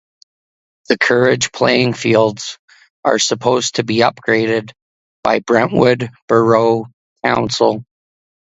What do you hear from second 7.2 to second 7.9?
Council.